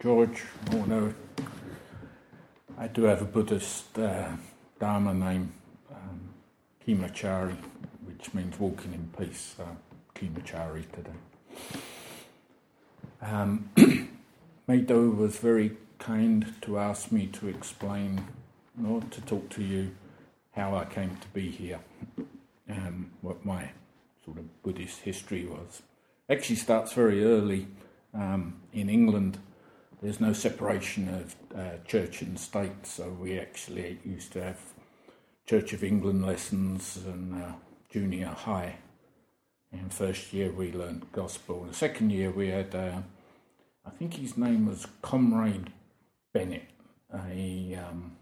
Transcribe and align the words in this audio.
George, 0.00 0.44
although 0.72 1.12
I 2.78 2.86
do 2.86 3.02
have 3.02 3.20
a 3.20 3.24
Buddhist 3.24 3.98
uh, 3.98 4.28
Dharma 4.78 5.12
name, 5.12 5.52
um, 5.90 6.20
Kimachari, 6.86 7.56
which 8.06 8.32
means 8.32 8.60
walking 8.60 8.94
in 8.94 9.10
peace, 9.18 9.56
so 9.56 9.66
Kimachari 10.14 10.84
today. 10.92 11.80
Um, 13.20 13.70
Meido 14.68 15.16
was 15.16 15.38
very 15.38 15.72
kind 15.98 16.54
to 16.62 16.78
ask 16.78 17.10
me 17.10 17.26
to 17.32 17.48
explain 17.48 18.24
or 18.86 19.00
to 19.00 19.20
talk 19.22 19.48
to 19.50 19.64
you 19.64 19.96
how 20.52 20.76
I 20.76 20.84
came 20.84 21.16
to 21.16 21.28
be 21.34 21.50
here, 21.50 21.80
um, 22.70 23.10
what 23.20 23.44
my 23.44 23.70
sort 24.24 24.38
of 24.38 24.62
Buddhist 24.62 25.00
history 25.00 25.44
was. 25.44 25.82
Actually, 26.30 26.54
starts 26.54 26.92
very 26.92 27.24
early 27.24 27.66
um, 28.14 28.60
in 28.72 28.88
England. 28.88 29.38
There's 30.00 30.20
no 30.20 30.32
separation 30.32 31.08
of 31.08 31.36
uh, 31.58 31.78
church 31.84 32.22
and 32.22 32.38
state, 32.38 32.86
so 32.86 33.08
we 33.20 33.38
actually 33.38 33.98
used 34.04 34.32
to 34.34 34.44
have 34.44 34.60
Church 35.44 35.72
of 35.72 35.82
England 35.82 36.24
lessons 36.24 36.98
and 37.04 37.42
uh, 37.42 37.52
junior 37.90 38.28
high. 38.28 38.76
In 39.72 39.88
first 39.90 40.32
year, 40.32 40.52
we 40.52 40.72
learned 40.72 41.10
gospel. 41.10 41.62
In 41.62 41.68
the 41.68 41.74
second 41.74 42.10
year, 42.10 42.30
we 42.30 42.48
had, 42.48 42.74
uh, 42.76 43.00
I 43.84 43.90
think 43.90 44.14
his 44.14 44.36
name 44.36 44.66
was 44.66 44.86
Comrade 45.02 45.72
Bennett, 46.32 46.68
a 47.12 47.76
um, 47.88 48.12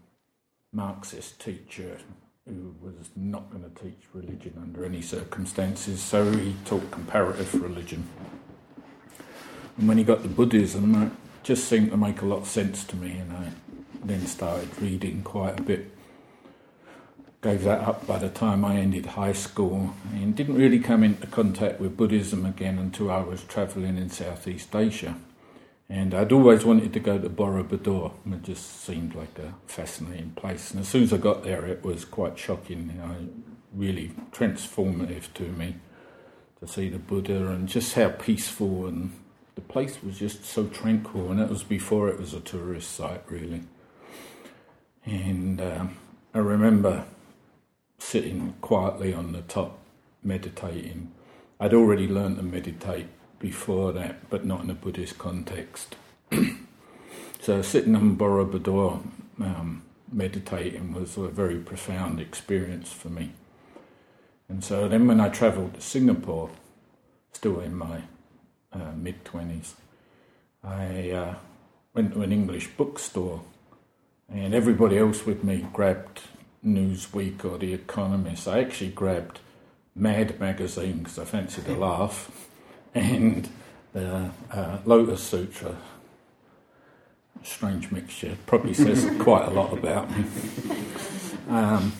Marxist 0.73 1.39
teacher 1.39 1.99
who 2.47 2.73
was 2.81 3.09
not 3.15 3.51
going 3.51 3.63
to 3.63 3.83
teach 3.83 4.01
religion 4.13 4.53
under 4.59 4.83
any 4.83 5.01
circumstances, 5.01 6.01
so 6.01 6.31
he 6.31 6.55
taught 6.65 6.89
comparative 6.89 7.53
religion. 7.61 8.07
And 9.77 9.87
when 9.87 9.97
he 9.97 10.03
got 10.03 10.23
to 10.23 10.29
Buddhism, 10.29 10.95
it 11.03 11.11
just 11.47 11.69
seemed 11.69 11.89
to 11.91 11.95
make 11.95 12.21
a 12.21 12.25
lot 12.25 12.39
of 12.39 12.45
sense 12.45 12.83
to 12.83 12.97
me, 12.97 13.11
and 13.11 13.31
I 13.31 13.51
then 14.03 14.27
started 14.27 14.69
reading 14.81 15.21
quite 15.23 15.57
a 15.57 15.63
bit. 15.63 15.89
Gave 17.41 17.63
that 17.63 17.87
up 17.87 18.05
by 18.05 18.19
the 18.19 18.27
time 18.27 18.65
I 18.65 18.75
ended 18.75 19.05
high 19.05 19.31
school 19.31 19.93
and 20.11 20.35
didn't 20.35 20.55
really 20.55 20.79
come 20.79 21.05
into 21.05 21.25
contact 21.27 21.79
with 21.79 21.95
Buddhism 21.95 22.45
again 22.45 22.77
until 22.77 23.09
I 23.09 23.21
was 23.21 23.45
travelling 23.45 23.97
in 23.97 24.09
Southeast 24.09 24.75
Asia. 24.75 25.15
And 25.87 26.13
I'd 26.13 26.33
always 26.33 26.65
wanted 26.65 26.91
to 26.91 26.99
go 26.99 27.17
to 27.17 27.29
Borobudur. 27.29 28.11
It 28.29 28.43
just 28.43 28.81
seemed 28.81 29.15
like 29.15 29.39
a 29.39 29.53
fascinating 29.67 30.31
place. 30.31 30.71
And 30.71 30.81
as 30.81 30.89
soon 30.89 31.03
as 31.03 31.13
I 31.13 31.17
got 31.17 31.45
there, 31.45 31.65
it 31.65 31.81
was 31.81 32.03
quite 32.03 32.37
shocking, 32.37 32.91
you 32.93 33.01
know, 33.01 33.15
really 33.73 34.11
transformative 34.33 35.33
to 35.35 35.43
me 35.43 35.77
to 36.59 36.67
see 36.67 36.89
the 36.89 36.99
Buddha 36.99 37.47
and 37.47 37.69
just 37.69 37.93
how 37.93 38.09
peaceful 38.09 38.85
and 38.87 39.13
the 39.57 39.61
place 39.61 40.03
was 40.03 40.19
just 40.19 40.45
so 40.45 40.67
tranquil. 40.67 41.31
And 41.31 41.39
it 41.39 41.49
was 41.49 41.63
before 41.63 42.09
it 42.09 42.19
was 42.19 42.35
a 42.35 42.39
tourist 42.39 42.91
site, 42.91 43.23
really. 43.27 43.63
And 45.03 45.59
um, 45.59 45.97
I 46.31 46.37
remember 46.37 47.05
sitting 47.97 48.53
quietly 48.61 49.15
on 49.15 49.31
the 49.31 49.41
top, 49.41 49.79
meditating. 50.23 51.11
I'd 51.59 51.73
already 51.73 52.07
learned 52.07 52.37
to 52.37 52.43
meditate 52.43 53.07
before 53.39 53.91
that, 53.93 54.29
but 54.29 54.45
not 54.45 54.63
in 54.63 54.69
a 54.69 54.75
Buddhist 54.75 55.17
context. 55.17 55.95
so 57.41 57.63
sitting 57.63 57.95
on 57.95 58.15
Borobudur, 58.15 59.01
um, 59.41 59.81
meditating 60.11 60.93
was 60.93 61.17
a 61.17 61.29
very 61.29 61.57
profound 61.57 62.19
experience 62.19 62.91
for 62.93 63.09
me. 63.09 63.31
And 64.47 64.63
so 64.63 64.87
then 64.87 65.07
when 65.07 65.19
I 65.19 65.29
travelled 65.29 65.73
to 65.73 65.81
Singapore, 65.81 66.51
still 67.33 67.59
in 67.59 67.75
my 67.75 68.03
uh, 68.73 68.91
mid 68.95 69.23
20s, 69.23 69.73
I 70.63 71.11
uh, 71.11 71.35
went 71.93 72.13
to 72.13 72.21
an 72.21 72.31
English 72.31 72.67
bookstore 72.77 73.41
and 74.29 74.53
everybody 74.53 74.97
else 74.97 75.25
with 75.25 75.43
me 75.43 75.65
grabbed 75.73 76.21
Newsweek 76.65 77.45
or 77.45 77.57
The 77.57 77.73
Economist. 77.73 78.47
I 78.47 78.59
actually 78.59 78.91
grabbed 78.91 79.39
Mad 79.95 80.39
magazine 80.39 80.99
because 80.99 81.17
I 81.17 81.25
fancied 81.25 81.67
a 81.67 81.75
laugh 81.75 82.49
and 82.93 83.49
the 83.93 84.31
uh, 84.51 84.77
Lotus 84.85 85.23
Sutra. 85.23 85.77
Strange 87.43 87.91
mixture, 87.91 88.35
probably 88.45 88.73
says 88.73 89.09
quite 89.19 89.47
a 89.47 89.51
lot 89.51 89.71
about 89.71 90.09
me. 90.15 90.25
Um, 91.47 91.93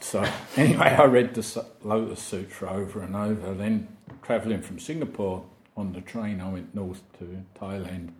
so, 0.00 0.24
anyway, 0.56 0.96
I 0.98 1.04
read 1.04 1.34
the 1.34 1.66
Lotus 1.82 2.20
Sutra 2.20 2.70
over 2.70 3.00
and 3.00 3.16
over. 3.16 3.54
Then, 3.54 3.88
travelling 4.22 4.62
from 4.62 4.78
Singapore 4.78 5.44
on 5.76 5.92
the 5.92 6.00
train, 6.00 6.40
I 6.40 6.48
went 6.48 6.74
north 6.74 7.02
to 7.18 7.44
Thailand 7.58 8.10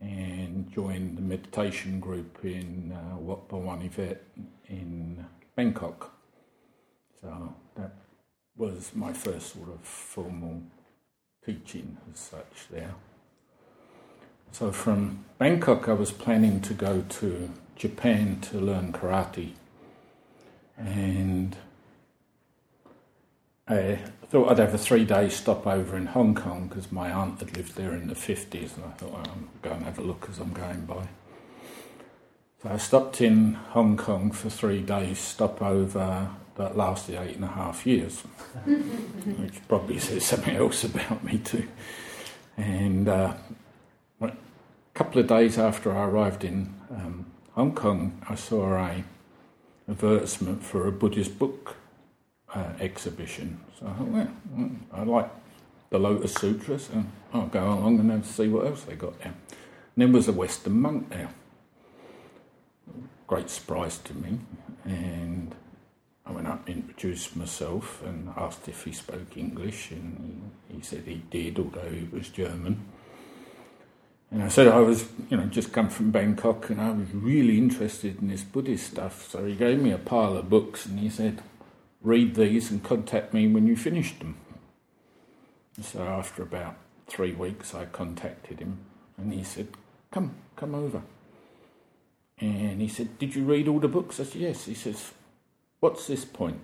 and 0.00 0.70
joined 0.72 1.18
the 1.18 1.22
meditation 1.22 2.00
group 2.00 2.38
in 2.42 2.92
uh, 2.92 3.16
Wat 3.18 3.48
Bhuwanivet 3.48 4.18
in 4.68 5.26
Bangkok. 5.54 6.12
So, 7.20 7.54
that 7.76 7.92
was 8.56 8.92
my 8.94 9.12
first 9.12 9.52
sort 9.54 9.68
of 9.68 9.80
formal 9.80 10.62
teaching 11.44 11.96
as 12.12 12.18
such 12.18 12.68
there. 12.70 12.94
So 14.52 14.72
from 14.72 15.24
Bangkok, 15.38 15.88
I 15.88 15.92
was 15.92 16.10
planning 16.10 16.60
to 16.62 16.74
go 16.74 17.04
to 17.08 17.50
Japan 17.76 18.40
to 18.42 18.58
learn 18.58 18.92
karate. 18.92 19.52
And 20.76 21.56
I 23.70 24.00
thought 24.30 24.50
I'd 24.50 24.58
have 24.58 24.74
a 24.74 24.78
three 24.78 25.04
day 25.04 25.28
stopover 25.28 25.96
in 25.96 26.06
Hong 26.06 26.34
Kong 26.34 26.66
because 26.66 26.90
my 26.90 27.12
aunt 27.12 27.38
had 27.38 27.56
lived 27.56 27.76
there 27.76 27.92
in 27.92 28.08
the 28.08 28.16
50s, 28.16 28.76
and 28.76 28.84
I 28.84 28.90
thought 28.90 29.12
well, 29.12 29.26
I'm 29.32 29.48
going 29.62 29.78
to 29.78 29.84
have 29.84 29.98
a 29.98 30.02
look 30.02 30.26
as 30.28 30.40
I'm 30.40 30.52
going 30.52 30.86
by. 30.86 31.06
So 32.62 32.68
I 32.68 32.78
stopped 32.78 33.20
in 33.20 33.54
Hong 33.54 33.96
Kong 33.96 34.32
for 34.32 34.50
three 34.50 34.82
days, 34.82 35.20
stopover 35.20 36.30
that 36.56 36.76
lasted 36.76 37.20
eight 37.20 37.36
and 37.36 37.44
a 37.44 37.48
half 37.48 37.86
years, 37.86 38.20
which 38.64 39.66
probably 39.68 40.00
says 40.00 40.26
something 40.26 40.56
else 40.56 40.82
about 40.82 41.22
me 41.22 41.38
too. 41.38 41.68
And 42.56 43.08
uh, 43.08 43.34
a 44.20 44.32
couple 44.94 45.20
of 45.20 45.28
days 45.28 45.58
after 45.58 45.96
I 45.96 46.06
arrived 46.06 46.42
in 46.42 46.74
um, 46.90 47.26
Hong 47.52 47.72
Kong, 47.76 48.20
I 48.28 48.34
saw 48.34 48.74
a 48.76 49.04
advertisement 49.88 50.64
for 50.64 50.88
a 50.88 50.92
Buddhist 50.92 51.38
book 51.38 51.76
uh, 52.54 52.72
exhibition. 52.80 53.60
So 53.78 53.86
I 53.86 53.92
thought, 53.92 54.08
well, 54.08 54.28
I 54.92 55.02
like 55.04 55.30
the 55.90 55.98
Lotus 55.98 56.34
Sutra, 56.34 56.78
so 56.78 57.04
I'll 57.32 57.46
go 57.46 57.64
along 57.64 58.00
and 58.00 58.24
see 58.24 58.48
what 58.48 58.66
else 58.66 58.82
they 58.82 58.94
got 58.94 59.18
there. 59.20 59.34
And 59.96 59.96
there 59.96 60.08
was 60.08 60.28
a 60.28 60.32
Western 60.32 60.80
monk 60.80 61.10
there. 61.10 61.30
Great 63.26 63.50
surprise 63.50 63.98
to 63.98 64.14
me, 64.14 64.38
and 64.84 65.54
I 66.26 66.32
went 66.32 66.48
up, 66.48 66.66
and 66.68 66.76
introduced 66.76 67.36
myself, 67.36 68.02
and 68.04 68.32
asked 68.36 68.68
if 68.68 68.84
he 68.84 68.92
spoke 68.92 69.36
English, 69.36 69.90
and 69.92 70.52
he, 70.68 70.76
he, 70.76 70.82
said 70.82 71.04
he 71.06 71.22
did, 71.30 71.58
although 71.58 71.90
he 71.90 72.08
was 72.12 72.28
German. 72.28 72.84
And 74.32 74.42
I 74.42 74.48
said 74.48 74.68
I 74.68 74.78
was, 74.78 75.08
you 75.28 75.36
know, 75.36 75.46
just 75.46 75.72
come 75.72 75.88
from 75.88 76.10
Bangkok, 76.10 76.70
and 76.70 76.80
I 76.80 76.90
was 76.90 77.12
really 77.12 77.58
interested 77.58 78.20
in 78.20 78.28
this 78.28 78.42
Buddhist 78.42 78.92
stuff. 78.92 79.28
So 79.28 79.44
he 79.44 79.54
gave 79.54 79.80
me 79.80 79.90
a 79.92 79.98
pile 79.98 80.36
of 80.36 80.48
books, 80.48 80.86
and 80.86 80.98
he 80.98 81.08
said, 81.08 81.42
"Read 82.02 82.34
these 82.34 82.70
and 82.70 82.82
contact 82.82 83.34
me 83.34 83.48
when 83.48 83.66
you 83.66 83.76
finished 83.76 84.18
them." 84.18 84.36
So 85.80 86.02
after 86.02 86.42
about 86.42 86.76
three 87.06 87.32
weeks, 87.32 87.74
I 87.74 87.86
contacted 87.86 88.60
him, 88.60 88.78
and 89.16 89.32
he 89.32 89.44
said, 89.44 89.68
"Come, 90.10 90.34
come 90.56 90.74
over." 90.74 91.02
And 92.40 92.80
he 92.80 92.88
said, 92.88 93.18
Did 93.18 93.34
you 93.34 93.44
read 93.44 93.68
all 93.68 93.80
the 93.80 93.88
books? 93.88 94.18
I 94.18 94.24
said, 94.24 94.40
Yes. 94.40 94.64
He 94.64 94.74
says, 94.74 95.12
what's 95.80 96.06
this 96.06 96.24
point? 96.24 96.60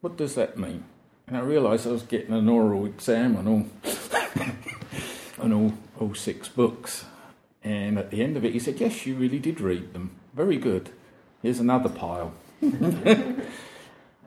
What 0.00 0.16
does 0.16 0.34
that 0.34 0.58
mean? 0.58 0.84
And 1.26 1.36
I 1.36 1.40
realised 1.40 1.86
I 1.86 1.90
was 1.90 2.02
getting 2.02 2.34
an 2.34 2.48
oral 2.48 2.86
exam 2.86 3.36
on 3.36 3.46
all 3.48 3.66
on 5.38 5.52
all, 5.52 5.74
all 6.00 6.14
six 6.14 6.48
books. 6.48 7.04
And 7.62 7.98
at 7.98 8.10
the 8.10 8.22
end 8.22 8.36
of 8.36 8.44
it, 8.44 8.52
he 8.52 8.58
said, 8.58 8.80
Yes, 8.80 9.06
you 9.06 9.14
really 9.14 9.38
did 9.38 9.60
read 9.60 9.92
them. 9.92 10.12
Very 10.34 10.56
good. 10.56 10.90
Here's 11.42 11.60
another 11.60 11.88
pile. 11.88 12.32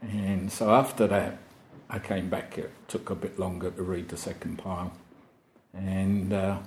and 0.02 0.52
so 0.52 0.72
after 0.72 1.08
that, 1.08 1.38
I 1.90 2.00
came 2.00 2.30
back. 2.30 2.58
It 2.58 2.72
took 2.88 3.10
a 3.10 3.16
bit 3.16 3.38
longer 3.38 3.70
to 3.72 3.84
read 3.84 4.10
the 4.10 4.18
second 4.18 4.58
pile. 4.58 4.94
And 5.74 6.34
uh, 6.34 6.60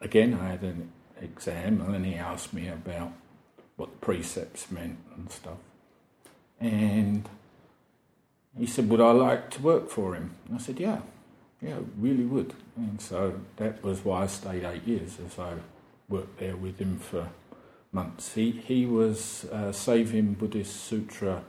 again, 0.00 0.38
I 0.40 0.48
had 0.48 0.62
an 0.62 0.90
exam, 1.20 1.80
and 1.80 1.94
then 1.94 2.04
he 2.04 2.14
asked 2.14 2.52
me 2.52 2.68
about 2.68 3.12
what 3.76 3.90
the 3.92 3.98
precepts 3.98 4.70
meant 4.70 4.98
and 5.16 5.30
stuff. 5.30 5.58
And 6.60 7.28
he 8.58 8.66
said, 8.66 8.88
Would 8.88 9.00
I 9.00 9.12
like 9.12 9.50
to 9.50 9.62
work 9.62 9.90
for 9.90 10.14
him? 10.14 10.32
And 10.46 10.58
I 10.58 10.62
said, 10.62 10.80
Yeah, 10.80 11.00
yeah, 11.60 11.78
really 11.98 12.24
would. 12.24 12.54
And 12.76 13.00
so 13.00 13.40
that 13.56 13.82
was 13.82 14.04
why 14.04 14.24
I 14.24 14.26
stayed 14.26 14.64
eight 14.64 14.86
years, 14.86 15.18
as 15.24 15.38
I 15.38 15.54
worked 16.08 16.38
there 16.38 16.56
with 16.56 16.78
him 16.78 16.98
for 16.98 17.28
months. 17.92 18.34
He, 18.34 18.50
he 18.50 18.86
was 18.86 19.46
uh, 19.46 19.72
saving 19.72 20.34
Buddhist 20.34 20.84
sutra 20.84 21.42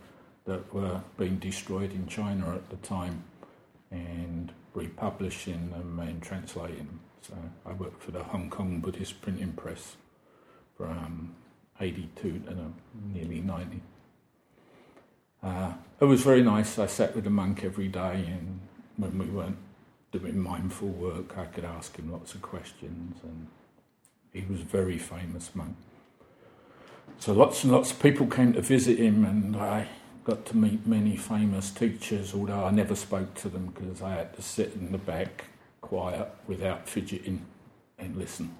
that 0.48 0.74
were 0.74 1.02
being 1.18 1.38
destroyed 1.38 1.92
in 1.92 2.08
China 2.08 2.56
at 2.56 2.70
the 2.70 2.78
time 2.78 3.24
and 3.92 4.52
republishing 4.74 5.70
them 5.70 6.00
and 6.00 6.24
translating 6.24 6.78
them. 6.78 7.00
So 7.22 7.34
I 7.66 7.74
worked 7.74 8.02
for 8.02 8.12
the 8.12 8.24
Hong 8.24 8.50
Kong 8.50 8.80
Buddhist 8.80 9.22
printing 9.22 9.54
press 9.54 9.98
from 10.78 11.36
82 11.80 12.40
to 12.40 12.74
nearly 13.14 13.42
90. 13.42 13.82
Uh, 15.44 15.74
it 16.00 16.06
was 16.06 16.22
very 16.22 16.42
nice. 16.42 16.80
I 16.80 16.88
sat 16.88 17.14
with 17.14 17.26
the 17.26 17.30
monk 17.30 17.64
every 17.64 17.88
day, 17.88 18.26
and 18.28 18.60
when 18.96 19.18
we 19.18 19.26
weren't 19.26 19.58
doing 20.12 20.40
mindful 20.40 20.90
work, 20.90 21.38
I 21.38 21.46
could 21.46 21.66
ask 21.66 21.96
him 21.98 22.12
lots 22.12 22.34
of 22.34 22.42
questions, 22.42 23.18
and 23.24 23.48
he 24.34 24.46
was 24.50 24.62
a 24.62 24.66
very 24.66 24.98
famous 24.98 25.52
monk. 25.54 25.76
So 27.20 27.34
lots 27.34 27.64
and 27.64 27.74
lots 27.74 27.92
of 27.92 28.00
people 28.00 28.28
came 28.28 28.54
to 28.54 28.62
visit 28.62 28.98
him, 28.98 29.26
and 29.26 29.56
I 29.56 29.88
got 30.27 30.45
to 30.45 30.57
meet 30.57 30.85
many 30.85 31.15
famous 31.15 31.71
teachers, 31.71 32.33
although 32.33 32.65
I 32.65 32.71
never 32.71 32.95
spoke 32.95 33.33
to 33.35 33.47
them 33.47 33.68
because 33.68 34.01
I 34.01 34.15
had 34.15 34.35
to 34.35 34.41
sit 34.41 34.74
in 34.74 34.91
the 34.91 34.97
back 34.97 35.45
quiet 35.79 36.27
without 36.47 36.89
fidgeting 36.89 37.45
and 37.97 38.18
listen. 38.18 38.53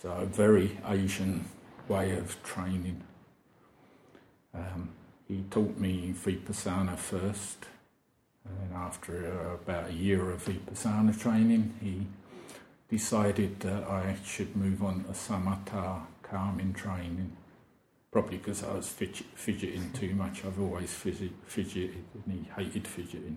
So 0.00 0.10
a 0.10 0.24
very 0.24 0.78
Asian 0.88 1.44
way 1.86 2.16
of 2.16 2.42
training. 2.42 3.02
Um, 4.54 4.88
he 5.28 5.44
taught 5.50 5.76
me 5.76 6.14
Vipassana 6.16 6.96
first, 6.96 7.66
and 8.46 8.56
then 8.58 8.74
after 8.74 9.52
about 9.52 9.90
a 9.90 9.92
year 9.92 10.30
of 10.30 10.46
Vipassana 10.46 11.20
training, 11.20 11.74
he 11.82 12.06
decided 12.88 13.60
that 13.60 13.84
I 13.84 14.16
should 14.24 14.56
move 14.56 14.82
on 14.82 15.04
to 15.04 15.10
Samatha 15.10 16.06
calming 16.22 16.72
training. 16.72 17.36
Probably 18.10 18.38
because 18.38 18.64
I 18.64 18.72
was 18.72 18.88
fidget, 18.88 19.26
fidgeting 19.34 19.92
too 19.92 20.14
much. 20.14 20.44
I've 20.44 20.60
always 20.60 20.92
fidget, 20.92 21.32
fidgeted, 21.46 22.04
and 22.14 22.32
he 22.32 22.50
hated 22.56 22.88
fidgeting. 22.88 23.36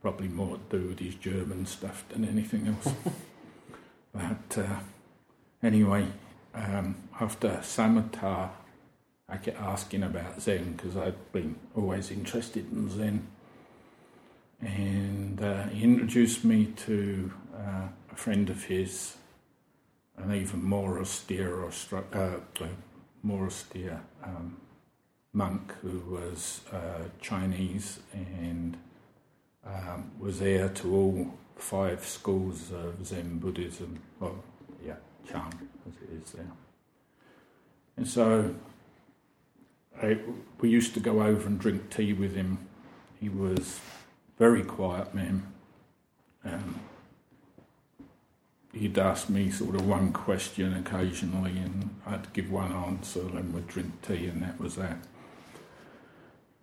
Probably 0.00 0.28
more 0.28 0.58
to 0.70 0.78
do 0.78 0.88
with 0.88 1.00
his 1.00 1.16
German 1.16 1.66
stuff 1.66 2.04
than 2.08 2.24
anything 2.24 2.68
else. 2.68 2.94
but 4.12 4.58
uh, 4.58 4.78
anyway, 5.60 6.06
um, 6.54 6.96
after 7.20 7.48
Samatha, 7.62 8.50
I 9.28 9.36
kept 9.36 9.60
asking 9.60 10.04
about 10.04 10.40
Zen 10.40 10.74
because 10.74 10.96
I'd 10.96 11.32
been 11.32 11.56
always 11.76 12.10
interested 12.10 12.70
in 12.72 12.88
Zen. 12.88 13.26
And 14.60 15.42
uh, 15.42 15.64
he 15.64 15.84
introduced 15.84 16.44
me 16.44 16.66
to 16.86 17.32
uh, 17.54 17.88
a 18.10 18.16
friend 18.16 18.48
of 18.50 18.64
his, 18.64 19.16
an 20.16 20.34
even 20.34 20.64
more 20.64 20.98
austere, 20.98 21.64
uh, 21.64 22.30
more 23.22 23.46
austere 23.46 24.00
um, 24.22 24.56
monk 25.32 25.72
who 25.82 25.98
was 26.10 26.62
uh, 26.72 27.04
Chinese 27.20 28.00
and 28.12 28.76
um, 29.66 30.10
was 30.18 30.40
heir 30.40 30.68
to 30.68 30.94
all 30.94 31.34
five 31.56 32.04
schools 32.04 32.70
of 32.72 33.06
Zen 33.06 33.38
Buddhism. 33.38 34.00
Well, 34.20 34.36
yeah, 34.84 34.96
Chan 35.30 35.52
as 35.86 35.94
it 36.02 36.22
is 36.22 36.32
there. 36.32 36.52
And 37.96 38.06
so 38.06 38.54
I, 40.00 40.18
we 40.60 40.70
used 40.70 40.94
to 40.94 41.00
go 41.00 41.22
over 41.22 41.46
and 41.46 41.58
drink 41.58 41.90
tea 41.90 42.12
with 42.12 42.34
him. 42.34 42.58
He 43.20 43.28
was 43.28 43.80
very 44.38 44.62
quiet 44.62 45.14
man. 45.14 45.52
Um, 46.44 46.80
he'd 48.72 48.98
ask 48.98 49.28
me 49.28 49.50
sort 49.50 49.74
of 49.74 49.86
one 49.86 50.12
question 50.12 50.74
occasionally, 50.74 51.52
and 51.52 51.90
I'd 52.06 52.32
give 52.32 52.50
one 52.50 52.72
answer, 52.72 53.20
and 53.20 53.54
we'd 53.54 53.68
drink 53.68 54.02
tea, 54.02 54.26
and 54.26 54.42
that 54.42 54.60
was 54.60 54.76
that. 54.76 54.98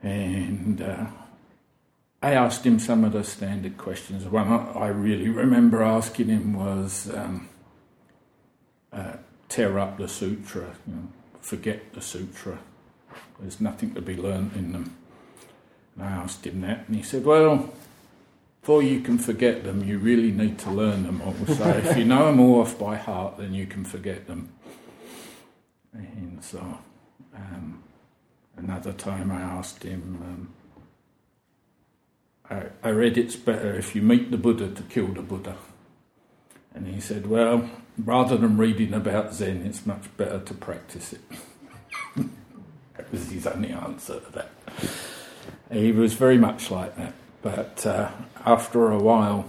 And 0.01 0.81
uh, 0.81 1.07
I 2.21 2.33
asked 2.33 2.65
him 2.65 2.79
some 2.79 3.03
of 3.03 3.13
the 3.13 3.23
standard 3.23 3.77
questions. 3.77 4.25
One 4.25 4.47
I 4.47 4.87
really 4.87 5.29
remember 5.29 5.81
asking 5.81 6.27
him 6.27 6.53
was 6.53 7.11
um, 7.13 7.49
uh, 8.91 9.17
tear 9.49 9.79
up 9.79 9.97
the 9.97 10.07
sutra, 10.07 10.75
you 10.87 10.93
know, 10.93 11.07
forget 11.41 11.93
the 11.93 12.01
sutra. 12.01 12.59
There's 13.39 13.59
nothing 13.59 13.93
to 13.95 14.01
be 14.01 14.15
learnt 14.15 14.55
in 14.55 14.71
them. 14.71 14.95
And 15.95 16.03
I 16.03 16.11
asked 16.11 16.45
him 16.45 16.61
that, 16.61 16.87
and 16.87 16.95
he 16.95 17.03
said, 17.03 17.25
Well, 17.25 17.73
before 18.65 18.81
you 18.81 18.99
can 18.99 19.19
forget 19.19 19.63
them, 19.63 19.83
you 19.83 19.99
really 19.99 20.31
need 20.31 20.57
to 20.57 20.71
learn 20.71 21.03
them 21.03 21.21
all. 21.21 21.35
So 21.55 21.69
if 21.69 21.95
you 21.95 22.03
know 22.03 22.25
them 22.25 22.39
all 22.39 22.61
off 22.61 22.79
by 22.79 22.95
heart, 22.95 23.37
then 23.37 23.53
you 23.53 23.67
can 23.67 23.85
forget 23.85 24.25
them. 24.25 24.49
And 25.93 26.43
so 26.43 26.79
um, 27.35 27.83
another 28.57 28.91
time 28.91 29.31
I 29.31 29.39
asked 29.39 29.83
him, 29.83 30.49
um, 32.49 32.57
I, 32.57 32.87
I 32.87 32.89
read 32.89 33.19
it's 33.19 33.35
better 33.35 33.75
if 33.75 33.95
you 33.95 34.01
meet 34.01 34.31
the 34.31 34.37
Buddha 34.37 34.71
to 34.71 34.81
kill 34.81 35.09
the 35.09 35.21
Buddha. 35.21 35.57
And 36.73 36.87
he 36.87 36.99
said, 36.99 37.27
Well, 37.27 37.69
rather 37.99 38.35
than 38.35 38.57
reading 38.57 38.95
about 38.95 39.35
Zen, 39.35 39.61
it's 39.63 39.85
much 39.85 40.05
better 40.17 40.39
to 40.39 40.53
practice 40.55 41.13
it. 41.13 41.21
that 42.97 43.11
was 43.11 43.29
his 43.29 43.45
only 43.45 43.69
answer 43.69 44.21
to 44.21 44.31
that. 44.31 44.49
He 45.71 45.91
was 45.91 46.15
very 46.15 46.39
much 46.39 46.71
like 46.71 46.95
that. 46.95 47.13
But 47.45 47.85
uh, 47.85 48.09
after 48.43 48.89
a 48.89 48.97
while, 48.97 49.45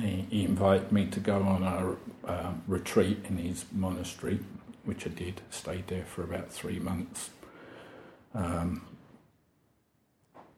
he, 0.00 0.24
he, 0.30 0.44
invited 0.46 0.90
me 0.90 1.04
to 1.08 1.20
go 1.20 1.42
on 1.42 1.62
a 1.62 2.26
uh, 2.26 2.52
retreat 2.66 3.18
in 3.28 3.36
his 3.36 3.66
monastery, 3.70 4.40
which 4.86 5.06
I 5.06 5.10
did. 5.10 5.42
Stayed 5.50 5.88
there 5.88 6.06
for 6.06 6.22
about 6.22 6.50
three 6.50 6.78
months. 6.78 7.28
Um, 8.32 8.86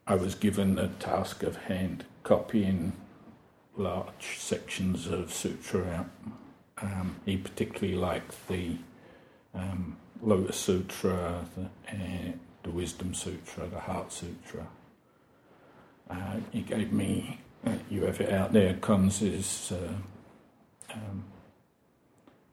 I 0.07 0.15
was 0.15 0.37
given 0.37 0.77
the 0.77 0.87
task 1.01 1.43
of 1.43 1.57
hand 1.57 2.05
copying 2.23 2.93
large 3.77 4.39
sections 4.39 5.09
of 5.09 5.35
sutra 5.35 5.91
out. 5.91 6.11
Um, 6.81 7.17
he 7.25 7.37
particularly 7.37 7.97
liked 7.99 8.47
the 8.47 8.77
um, 9.57 9.97
Lotus 10.23 10.57
Sutra, 10.57 11.47
the, 11.57 11.65
uh, 11.93 12.33
the 12.63 12.71
Wisdom 12.71 13.13
Sutra, 13.13 13.67
the 13.67 13.81
Heart 13.81 14.13
Sutra. 14.13 14.69
Uh, 16.09 16.37
he 16.53 16.61
gave 16.61 16.93
me, 16.93 17.41
uh, 17.67 17.73
you 17.91 18.05
have 18.05 18.21
it 18.21 18.33
out 18.33 18.53
there, 18.53 18.75
Conze's 18.75 19.73
uh, 19.73 20.95
um, 20.95 21.25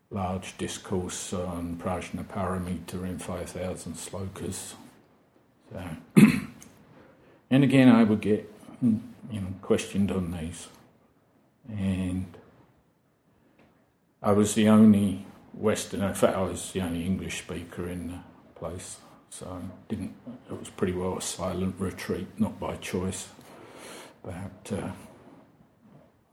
large 0.09 0.57
discourse 0.57 1.33
on 1.33 1.75
Prajnaparamita 1.75 3.03
in 3.03 3.19
5,000 3.19 3.93
slokas. 3.93 4.73
So 5.71 5.83
And 7.53 7.63
again, 7.63 7.87
I 7.87 8.03
would 8.03 8.21
get 8.21 8.51
you 8.81 8.99
know 9.29 9.53
questioned 9.61 10.11
on 10.11 10.31
these, 10.31 10.69
and 11.69 12.25
I 14.23 14.31
was 14.31 14.55
the 14.55 14.69
only 14.69 15.27
Western. 15.53 16.01
In 16.01 16.15
fact, 16.15 16.35
I 16.35 16.41
was 16.41 16.71
the 16.71 16.81
only 16.81 17.05
English 17.05 17.43
speaker 17.43 17.87
in 17.87 18.07
the 18.07 18.19
place, 18.59 18.97
so 19.29 19.61
didn't. 19.87 20.15
It 20.49 20.59
was 20.59 20.69
pretty 20.69 20.93
well 20.93 21.15
a 21.15 21.21
silent 21.21 21.75
retreat, 21.77 22.27
not 22.39 22.59
by 22.59 22.75
choice, 22.77 23.27
but 24.23 24.71
uh, 24.71 24.91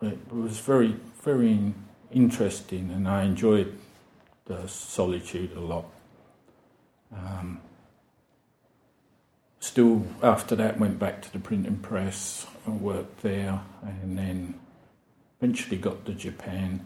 it 0.02 0.32
was 0.32 0.58
very, 0.58 0.96
very 1.22 1.74
interesting, 2.10 2.90
and 2.90 3.08
I 3.08 3.24
enjoyed 3.24 3.76
the 4.46 4.66
solitude 4.66 5.56
a 5.56 5.60
lot. 5.60 5.86
Um, 7.12 7.60
still 9.60 10.06
after 10.22 10.56
that 10.56 10.78
went 10.80 10.98
back 10.98 11.22
to 11.22 11.32
the 11.32 11.38
printing 11.38 11.76
press 11.78 12.46
and 12.66 12.80
worked 12.80 13.22
there 13.22 13.60
and 13.82 14.16
then 14.16 14.54
eventually 15.40 15.76
got 15.76 16.04
to 16.06 16.12
Japan 16.12 16.84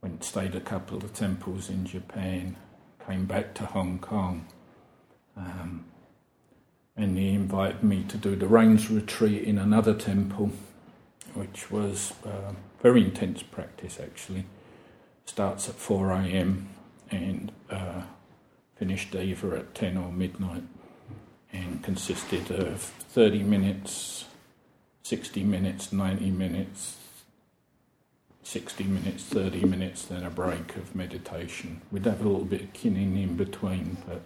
went 0.00 0.22
stayed 0.22 0.54
a 0.54 0.60
couple 0.60 0.98
of 0.98 1.12
temples 1.12 1.68
in 1.68 1.84
Japan 1.84 2.56
came 3.06 3.26
back 3.26 3.54
to 3.54 3.66
Hong 3.66 3.98
Kong 3.98 4.46
um, 5.36 5.84
and 7.02 7.18
he 7.18 7.30
invited 7.30 7.82
me 7.82 8.04
to 8.08 8.16
do 8.16 8.36
the 8.36 8.46
rains 8.46 8.90
retreat 8.90 9.42
in 9.42 9.58
another 9.58 9.94
temple 9.94 10.50
which 11.34 11.70
was 11.70 12.12
uh, 12.24 12.52
very 12.82 13.02
intense 13.02 13.42
practice 13.42 13.98
actually 14.00 14.44
starts 15.24 15.68
at 15.68 15.74
4 15.74 16.10
a.m 16.12 16.68
and 17.10 17.52
uh, 17.70 18.02
finished 18.76 19.14
either 19.14 19.54
at 19.56 19.74
10 19.74 19.96
or 19.96 20.10
midnight 20.10 20.64
and 21.52 21.82
consisted 21.82 22.50
of 22.50 22.80
30 22.80 23.42
minutes, 23.42 24.24
60 25.02 25.44
minutes, 25.44 25.92
90 25.92 26.30
minutes, 26.30 26.96
60 28.42 28.84
minutes, 28.84 29.24
30 29.24 29.64
minutes, 29.66 30.04
then 30.06 30.24
a 30.24 30.30
break 30.30 30.76
of 30.76 30.96
meditation. 30.96 31.82
We'd 31.90 32.06
have 32.06 32.24
a 32.24 32.28
little 32.28 32.44
bit 32.44 32.62
of 32.62 32.72
kinhin 32.72 33.22
in 33.22 33.36
between, 33.36 33.98
but 34.08 34.22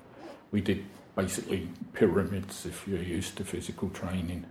we 0.50 0.60
did 0.60 0.84
basically 1.16 1.68
pyramids 1.94 2.66
if 2.66 2.86
you're 2.86 3.02
used 3.02 3.36
to 3.38 3.44
physical 3.44 3.88
training. 3.88 4.44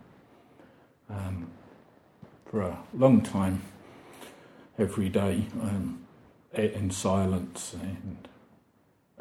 Um, 1.10 1.52
for 2.46 2.62
a 2.62 2.80
long 2.94 3.22
time, 3.22 3.62
every 4.78 5.10
day, 5.10 5.46
um, 5.62 6.06
in 6.54 6.92
silence. 6.92 7.76
And 7.80 8.28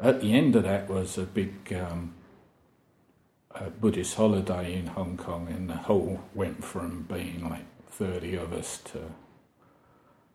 at 0.01 0.21
the 0.21 0.33
end 0.33 0.55
of 0.55 0.63
that 0.63 0.89
was 0.89 1.17
a 1.17 1.23
big 1.23 1.73
um, 1.73 2.13
a 3.51 3.69
Buddhist 3.69 4.15
holiday 4.15 4.77
in 4.77 4.87
Hong 4.87 5.15
Kong, 5.17 5.47
and 5.47 5.69
the 5.69 5.77
whole 5.77 6.21
went 6.33 6.63
from 6.63 7.03
being 7.03 7.49
like 7.49 7.65
30 7.89 8.35
of 8.35 8.53
us 8.53 8.79
to 8.85 8.99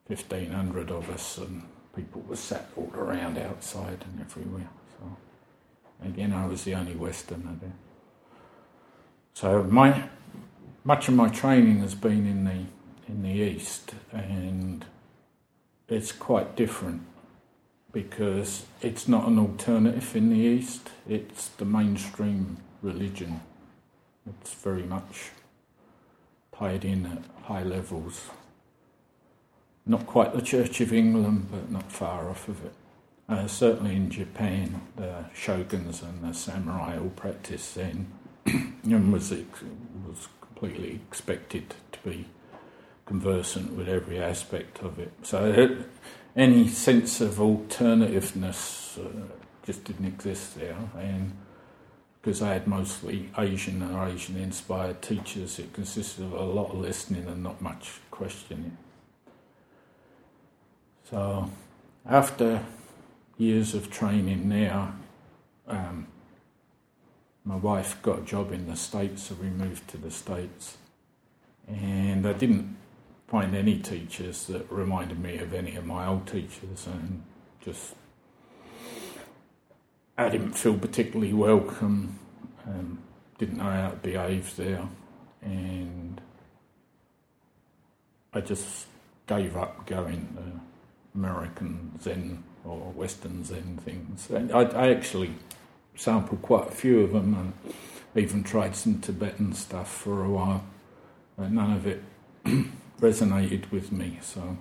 1500 0.07 0.91
of 0.91 1.11
us, 1.11 1.37
and 1.39 1.63
people 1.95 2.23
were 2.27 2.37
sat 2.37 2.71
all 2.77 2.91
around 2.95 3.37
outside 3.37 4.05
and 4.11 4.21
everywhere. 4.21 4.71
So, 4.99 5.17
again, 6.05 6.33
I 6.33 6.47
was 6.47 6.65
the 6.65 6.75
only 6.75 6.95
Westerner 6.95 7.57
there. 7.61 7.73
So, 9.35 9.63
my 9.65 10.09
much 10.85 11.09
of 11.09 11.15
my 11.15 11.29
training 11.29 11.81
has 11.81 11.95
been 11.95 12.27
in 12.27 12.45
the 12.45 12.65
in 13.09 13.23
the 13.23 13.31
East, 13.31 13.95
and 14.13 14.85
it's 15.89 16.13
quite 16.13 16.57
different 16.57 17.03
because 17.93 18.65
it's 18.81 19.09
not 19.09 19.27
an 19.27 19.39
alternative 19.39 20.15
in 20.15 20.31
the 20.31 20.39
East, 20.39 20.91
it's 21.09 21.49
the 21.49 21.65
mainstream 21.65 22.59
religion. 22.83 23.41
It's 24.29 24.55
very 24.55 24.85
much 24.85 25.31
played 26.53 26.85
in 26.85 27.07
at 27.07 27.47
high 27.47 27.65
levels. 27.65 28.31
Not 29.87 30.07
quite 30.07 30.35
the 30.35 30.43
Church 30.43 30.81
of 30.81 30.93
England, 30.93 31.49
but 31.51 31.71
not 31.71 31.91
far 31.91 32.29
off 32.29 32.49
of 32.49 32.65
it. 32.65 32.75
Uh, 33.31 33.47
certainly 33.47 33.95
in 33.95 34.11
Japan, 34.11 34.83
the 34.97 35.25
shoguns 35.33 36.03
and 36.03 36.25
the 36.25 36.35
samurai 36.35 36.99
all 36.99 37.11
practiced 37.11 37.75
Zen 37.75 38.11
and 38.45 39.13
was, 39.13 39.31
was 39.31 40.29
completely 40.41 40.95
expected 40.95 41.73
to 41.93 41.99
be 42.01 42.27
conversant 43.07 43.73
with 43.75 43.89
every 43.89 44.19
aspect 44.19 44.81
of 44.81 44.99
it. 44.99 45.13
So 45.23 45.85
any 46.35 46.67
sense 46.67 47.21
of 47.21 47.35
alternativeness 47.35 48.99
uh, 48.99 49.27
just 49.65 49.85
didn't 49.85 50.07
exist 50.07 50.59
there. 50.59 50.77
And 50.99 51.37
because 52.21 52.43
I 52.43 52.55
had 52.55 52.67
mostly 52.67 53.31
Asian 53.39 53.81
or 53.81 54.09
Asian 54.09 54.39
inspired 54.39 55.03
teachers, 55.03 55.61
it 55.61 55.73
consisted 55.73 56.25
of 56.25 56.33
a 56.33 56.43
lot 56.43 56.73
of 56.73 56.79
listening 56.81 57.29
and 57.29 57.45
not 57.45 57.63
much 57.63 57.93
questioning. 58.11 58.77
So 61.09 61.49
after 62.05 62.65
years 63.41 63.75
of 63.75 63.91
training 63.91 64.49
now, 64.49 64.95
um, 65.67 66.07
my 67.45 67.57
wife 67.57 68.01
got 68.03 68.19
a 68.19 68.23
job 68.23 68.53
in 68.53 68.67
the 68.67 68.77
States, 68.77 69.25
so 69.25 69.35
we 69.35 69.49
moved 69.49 69.89
to 69.89 69.97
the 69.97 70.11
States. 70.11 70.77
And 71.67 72.27
I 72.27 72.35
didn't 72.35 72.77
find 73.29 73.55
any 73.55 73.79
teachers 73.79 74.47
that 74.49 74.71
reminded 74.71 75.19
me 75.19 75.39
of 75.39 75.55
any 75.55 75.75
of 75.77 75.87
my 75.87 76.07
old 76.07 76.27
teachers, 76.27 76.87
and 76.87 77.23
just 77.65 77.95
I 80.19 80.29
didn't 80.29 80.53
feel 80.53 80.77
particularly 80.77 81.33
welcome. 81.33 82.19
Um, 82.67 82.99
didn't 83.39 83.57
know 83.57 83.65
how 83.65 83.91
to 83.91 83.97
behave 83.97 84.55
there, 84.57 84.87
and 85.41 86.21
I 88.35 88.43
just 88.43 88.87
gave 89.27 89.57
up 89.57 89.87
going 89.87 90.29
to 90.37 91.19
American 91.19 91.99
Zen 92.03 92.45
or 92.65 92.79
Western 92.93 93.45
Zen 93.45 93.81
things. 93.85 94.29
And 94.31 94.53
I, 94.53 94.63
I 94.63 94.93
actually 94.93 95.33
sampled 95.97 96.43
quite 96.43 96.69
a 96.69 96.73
few 96.73 97.01
of 97.01 97.13
them, 97.13 97.35
and 97.35 97.75
even 98.15 98.43
tried 98.43 98.75
some 98.75 99.01
Tibetan 99.01 99.53
stuff 99.53 99.93
for 99.93 100.25
a 100.25 100.29
while. 100.29 100.65
But 101.37 101.53
none 101.53 101.73
of 101.73 101.87
it 101.87 102.03
resonated 103.01 103.71
with 103.71 103.93
me. 103.93 104.19
So, 104.23 104.57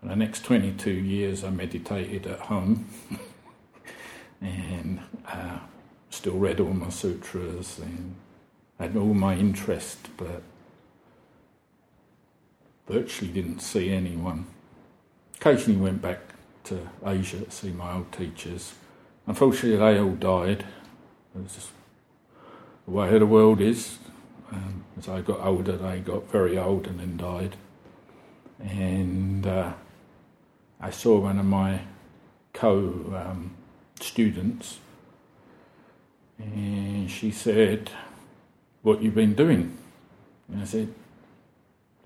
for 0.00 0.08
the 0.08 0.16
next 0.16 0.44
22 0.44 0.90
years, 0.90 1.44
I 1.44 1.50
meditated 1.50 2.26
at 2.26 2.40
home 2.40 2.88
and 4.40 5.00
uh, 5.26 5.58
still 6.10 6.38
read 6.38 6.60
all 6.60 6.72
my 6.72 6.88
sutras 6.88 7.78
and 7.78 8.16
had 8.78 8.96
all 8.96 9.14
my 9.14 9.34
interest, 9.34 10.08
but 10.16 10.42
virtually 12.88 13.30
didn't 13.30 13.60
see 13.60 13.90
anyone. 13.90 14.46
Occasionally 15.36 15.80
went 15.80 16.02
back 16.02 16.29
to 16.70 16.88
Asia 17.04 17.40
to 17.40 17.50
see 17.50 17.70
my 17.70 17.94
old 17.94 18.12
teachers. 18.12 18.74
Unfortunately, 19.26 19.76
they 19.76 20.00
all 20.00 20.14
died. 20.14 20.64
It's 21.44 21.56
just 21.56 21.70
the 22.86 22.92
way 22.92 23.18
the 23.18 23.26
world 23.26 23.60
is. 23.60 23.98
Um, 24.52 24.84
as 24.96 25.08
I 25.08 25.20
got 25.20 25.40
older, 25.40 25.76
they 25.76 25.98
got 25.98 26.30
very 26.30 26.56
old 26.56 26.86
and 26.86 27.00
then 27.00 27.16
died. 27.16 27.56
And 28.60 29.46
uh, 29.46 29.72
I 30.80 30.90
saw 30.90 31.18
one 31.18 31.38
of 31.40 31.46
my 31.46 31.80
co 32.52 32.76
um, 33.16 33.56
students, 34.00 34.78
and 36.38 37.10
she 37.10 37.32
said, 37.32 37.90
What 38.82 39.02
you've 39.02 39.14
been 39.14 39.34
doing? 39.34 39.76
And 40.48 40.62
I 40.62 40.64
said, 40.64 40.94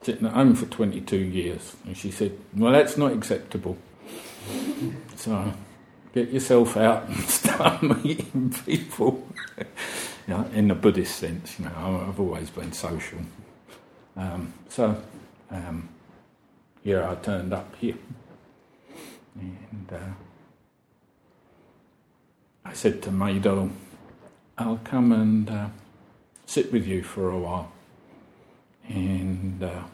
Sitting 0.01 0.27
at 0.27 0.33
home 0.33 0.55
for 0.55 0.67
22 0.67 1.17
years. 1.17 1.77
And 1.85 1.97
she 1.97 2.11
said, 2.11 2.39
Well, 2.57 2.73
that's 2.73 2.97
not 2.97 3.13
acceptable. 3.13 3.77
So 5.17 5.53
get 6.13 6.31
yourself 6.31 6.77
out 6.77 7.09
and 7.09 7.17
start 7.29 7.83
meeting 7.83 8.55
people 8.65 9.27
you 10.27 10.35
know, 10.35 10.49
in 10.53 10.69
the 10.69 10.75
Buddhist 10.75 11.17
sense. 11.17 11.59
You 11.59 11.67
know, 11.67 12.07
I've 12.09 12.19
always 12.19 12.51
been 12.51 12.73
social. 12.73 13.21
Um, 14.17 14.53
so, 14.69 15.03
um, 15.51 15.89
I 17.11 17.15
turned 17.17 17.53
up 17.53 17.75
here, 17.77 17.97
and 19.35 19.89
uh, 19.93 20.13
I 22.65 22.73
said 22.73 23.03
to 23.03 23.11
Meido, 23.11 23.71
"I'll 24.57 24.81
come 24.85 25.13
and 25.13 25.51
uh, 25.51 25.69
sit 26.47 26.73
with 26.73 26.87
you 26.87 27.03
for 27.03 27.31
a 27.31 27.39
while." 27.39 27.73
And 28.89 29.63
uh, 29.63 29.85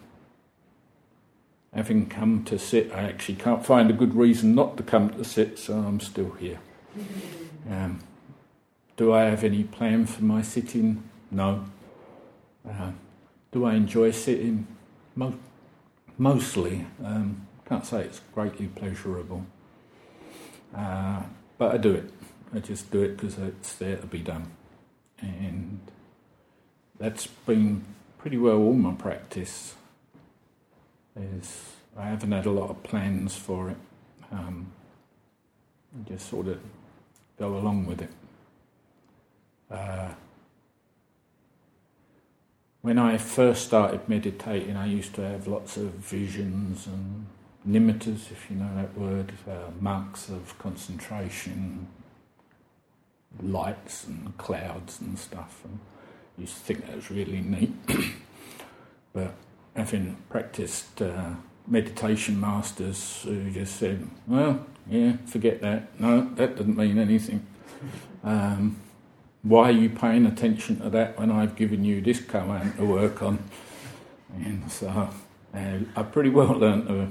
having 1.73 2.09
come 2.09 2.45
to 2.45 2.59
sit, 2.59 2.93
I 2.93 3.03
actually 3.03 3.37
can't 3.37 3.65
find 3.65 3.91
a 3.91 3.93
good 3.93 4.15
reason 4.15 4.55
not 4.55 4.77
to 4.77 4.83
come 4.83 5.11
to 5.11 5.25
sit, 5.25 5.59
so 5.59 5.75
I'm 5.75 6.01
still 6.01 6.33
here. 6.33 6.59
Um, 7.69 8.01
do 8.97 9.13
I 9.13 9.25
have 9.25 9.45
any 9.45 9.65
plan 9.65 10.07
for 10.07 10.25
my 10.25 10.43
sitting? 10.43 11.03
No. 11.31 11.65
Uh, 12.69 12.93
do 13.53 13.65
I 13.65 13.75
enjoy 13.75 14.11
sitting? 14.11 14.67
Mo- 15.15 15.39
mostly. 16.19 16.87
Um, 17.03 17.47
can't 17.67 17.87
say 17.87 18.03
it's 18.03 18.21
greatly 18.35 18.67
pleasurable. 18.67 19.47
Uh, 20.77 21.23
but 21.57 21.75
I 21.75 21.77
do 21.79 21.95
it. 21.95 22.11
I 22.53 22.59
just 22.59 22.91
do 22.91 23.03
it 23.03 23.17
because 23.17 23.39
it's 23.39 23.75
there 23.77 23.97
to 23.97 24.07
be 24.07 24.19
done. 24.19 24.51
And 25.21 25.81
that's 26.99 27.27
been 27.27 27.85
pretty 28.19 28.39
well 28.39 28.59
all 28.59 28.75
my 28.75 28.93
practice. 28.93 29.77
Is 31.21 31.77
I 31.97 32.07
haven't 32.07 32.33
had 32.33 32.47
a 32.47 32.51
lot 32.51 32.71
of 32.71 32.83
plans 32.83 33.37
for 33.37 33.71
it. 33.71 33.77
Um, 34.33 34.73
just 36.09 36.29
sort 36.29 36.49
of 36.49 36.61
go 37.39 37.57
along 37.57 37.87
with 37.87 38.03
it. 38.03 38.11
Uh, 39.71 40.09
when 42.83 42.99
I 42.99 43.19
first 43.19 43.67
started 43.67 44.09
meditating, 44.09 44.77
I 44.77 44.87
used 44.87 45.15
to 45.17 45.23
have 45.23 45.47
lots 45.47 45.77
of 45.77 45.91
visions 45.91 46.87
and 46.87 47.27
nimittas, 47.69 48.31
if 48.31 48.47
you 48.49 48.57
know 48.57 48.75
that 48.77 48.97
word, 48.97 49.33
uh, 49.49 49.71
marks 49.81 50.29
of 50.29 50.59
concentration, 50.59 51.89
lights 53.43 54.05
and 54.07 54.37
clouds 54.39 55.01
and 55.01 55.19
stuff. 55.19 55.61
And 55.65 55.79
used 56.39 56.55
to 56.55 56.61
think 56.61 56.87
that 56.87 56.97
was 56.97 57.11
really 57.11 57.41
neat. 57.43 57.73
but 59.13 59.35
having 59.75 60.17
practiced 60.29 61.01
uh, 61.03 61.31
meditation 61.67 62.39
masters 62.41 63.23
who 63.25 63.51
just 63.51 63.77
said, 63.77 64.09
well, 64.27 64.67
yeah, 64.89 65.17
forget 65.27 65.61
that. 65.61 65.99
No, 66.01 66.29
that 66.35 66.57
doesn't 66.57 66.77
mean 66.77 66.99
anything. 66.99 67.47
Um, 68.23 68.77
why 69.43 69.71
are 69.71 69.73
you 69.73 69.89
paying 69.89 70.27
attention 70.27 70.81
to 70.81 70.91
that 70.91 71.19
when 71.19 71.31
I've 71.31 71.57
given 71.57 71.85
you 71.85 72.03
this 72.03 72.21
command 72.21 72.77
to 72.77 72.85
work 72.85 73.23
on? 73.23 73.43
And 74.37 74.71
so 74.71 74.89
uh, 75.55 75.79
I 75.97 76.03
pretty 76.03 76.29
well 76.29 76.49
learned 76.49 76.89
to 76.89 77.09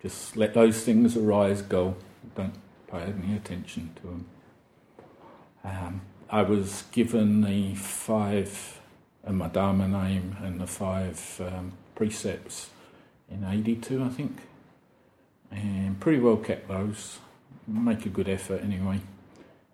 just 0.00 0.36
let 0.36 0.54
those 0.54 0.82
things 0.82 1.16
arise, 1.16 1.62
go, 1.62 1.96
don't 2.36 2.54
pay 2.90 3.00
any 3.00 3.34
attention 3.34 3.90
to 3.96 4.02
them. 4.02 4.26
Um, 5.64 6.00
I 6.30 6.42
was 6.42 6.84
given 6.92 7.40
the 7.40 7.74
five, 7.74 8.77
uh, 9.28 9.32
my 9.32 9.48
Dharma 9.48 9.86
name, 9.86 10.36
and 10.42 10.60
the 10.60 10.66
five 10.66 11.40
um, 11.40 11.72
precepts 11.94 12.70
in 13.30 13.44
82, 13.44 14.02
I 14.02 14.08
think, 14.08 14.38
and 15.50 16.00
pretty 16.00 16.18
well 16.18 16.36
kept 16.36 16.68
those. 16.68 17.18
Make 17.66 18.06
a 18.06 18.08
good 18.08 18.28
effort 18.28 18.62
anyway. 18.62 19.00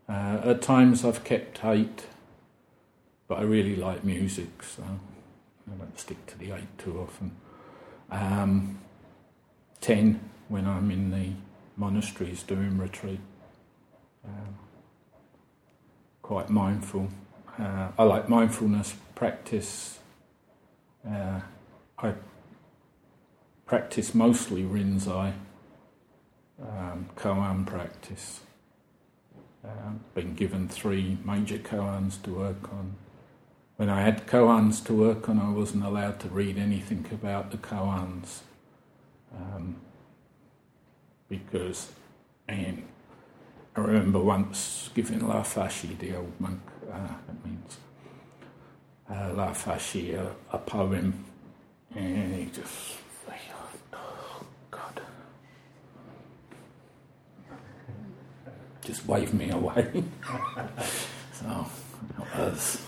Uh, 0.09 0.41
at 0.45 0.63
times 0.63 1.05
I've 1.05 1.23
kept 1.23 1.65
eight, 1.65 2.07
but 3.29 3.39
I 3.39 3.43
really 3.43 3.77
like 3.77 4.05
music, 4.05 4.63
so 4.63 4.83
I 4.83 5.77
don't 5.77 5.99
stick 5.99 6.27
to 6.27 6.39
the 6.39 6.53
eight 6.53 6.79
too 6.79 7.01
often. 7.01 7.31
Um, 8.11 8.81
ten 9.81 10.21
when 10.49 10.67
I'm 10.67 10.91
in 10.91 11.11
the 11.11 11.31
monasteries 11.77 12.43
doing 12.43 12.77
retreat. 12.77 13.21
Um, 14.25 14.57
quite 16.23 16.51
mindful. 16.51 17.09
Uh, 17.59 17.89
I 17.97 18.03
like 18.03 18.29
mindfulness 18.29 18.95
practice. 19.15 19.99
Uh, 21.09 21.41
I 21.99 22.15
practice 23.67 24.15
mostly 24.15 24.63
Rinzai, 24.63 25.35
um, 26.61 27.09
koan 27.17 27.65
practice. 27.67 28.41
Uh, 29.65 29.93
been 30.15 30.35
given 30.35 30.69
three 30.69 31.17
major 31.25 31.59
koans 31.59 32.21
to 32.23 32.35
work 32.35 32.73
on. 32.73 32.97
When 33.77 33.89
I 33.89 34.03
had 34.03 34.27
koans 34.27 34.85
to 34.87 34.95
work 34.95 35.29
on, 35.29 35.39
I 35.39 35.51
wasn't 35.51 35.85
allowed 35.85 36.21
to 36.21 36.29
read 36.29 36.59
anything 36.59 37.07
about 37.13 37.51
the 37.51 37.57
koans 37.57 38.41
um, 39.33 39.77
because, 41.29 41.93
and 42.49 42.83
I 43.77 43.81
remember 43.81 44.21
once 44.21 44.91
giving 44.95 45.27
Lao 45.27 45.43
Fashi, 45.43 45.99
the 45.99 46.17
old 46.17 46.33
monk, 46.39 46.61
uh, 46.95 47.09
that 47.27 47.45
means 47.45 47.77
uh, 49.11 49.33
Lao 49.35 49.53
Fashi, 49.53 50.15
a, 50.15 50.35
a 50.53 50.59
poem, 50.59 51.25
and 51.95 52.35
he 52.35 52.47
just 52.47 52.97
oh 53.93 54.47
God, 54.71 55.01
just 58.85 59.07
waved 59.07 59.35
me 59.35 59.51
away. 59.51 60.05
so 61.33 61.67
it 62.11 62.39
was, 62.39 62.83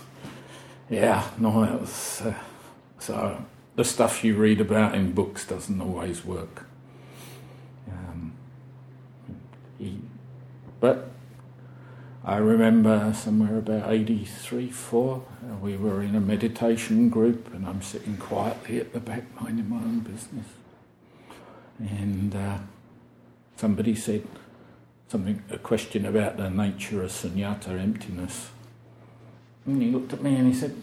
yeah, 0.89 1.29
no, 1.39 1.65
it 1.65 1.81
was. 1.81 2.23
Uh, 2.23 2.35
so 2.99 3.45
the 3.77 3.85
stuff 3.85 4.25
you 4.25 4.37
read 4.37 4.61
about 4.61 4.95
in 4.95 5.13
books 5.13 5.47
doesn't 5.47 5.81
always 5.81 6.25
work. 6.25 6.67
Um, 7.91 8.33
he, 9.79 10.01
but 10.81 11.11
I 12.27 12.39
remember 12.39 13.15
somewhere 13.15 13.57
about 13.59 13.89
83, 13.89 14.69
4, 14.69 15.17
uh, 15.17 15.57
we 15.59 15.77
were 15.77 16.03
in 16.03 16.17
a 16.17 16.21
meditation 16.21 17.09
group 17.09 17.55
and 17.55 17.65
I'm 17.65 17.83
sitting 17.83 18.17
quietly 18.17 18.81
at 18.81 18.93
the 18.93 18.99
back 18.99 19.23
minding 19.41 19.69
my 19.69 19.77
own 19.77 20.01
business. 20.01 20.47
And 21.79 22.35
uh, 22.35 22.59
somebody 23.55 23.95
said, 23.95 24.27
something, 25.07 25.41
a 25.51 25.59
question 25.59 26.05
about 26.05 26.37
the 26.37 26.51
nature 26.51 27.05
of 27.05 27.13
sunyata, 27.13 27.79
emptiness. 27.79 28.51
And 29.65 29.81
he 29.81 29.93
looked 29.93 30.13
at 30.13 30.21
me 30.21 30.35
and 30.35 30.49
he 30.49 30.55
said, 30.55 30.75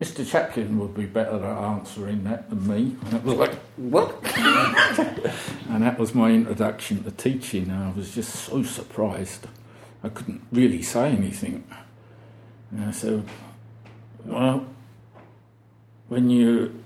Mr. 0.00 0.26
Chaplin 0.26 0.78
would 0.78 0.94
be 0.94 1.04
better 1.04 1.44
at 1.44 1.64
answering 1.64 2.24
that 2.24 2.48
than 2.48 2.66
me. 2.66 2.96
And 3.04 3.14
it 3.14 3.24
was 3.24 3.34
like, 3.34 3.54
what? 3.76 4.18
and 5.68 5.82
that 5.82 5.98
was 5.98 6.14
my 6.14 6.30
introduction 6.30 7.04
to 7.04 7.10
teaching. 7.10 7.68
And 7.68 7.84
I 7.84 7.90
was 7.90 8.14
just 8.14 8.34
so 8.34 8.62
surprised. 8.62 9.48
I 10.04 10.10
couldn't 10.10 10.42
really 10.52 10.82
say 10.82 11.10
anything. 11.12 11.64
And 12.70 12.84
I 12.84 12.90
said, 12.90 13.24
well, 14.24 14.66
when 16.08 16.28
you 16.28 16.84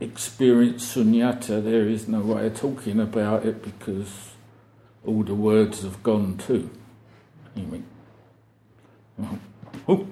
experience 0.00 0.94
sunyata, 0.94 1.62
there 1.62 1.86
is 1.86 2.08
no 2.08 2.20
way 2.20 2.46
of 2.46 2.58
talking 2.58 2.98
about 3.00 3.44
it 3.44 3.62
because 3.62 4.30
all 5.06 5.22
the 5.22 5.34
words 5.34 5.82
have 5.82 6.02
gone 6.02 6.38
too. 6.38 6.70
He 7.54 7.62
went, 7.62 7.84
oh, 9.86 10.06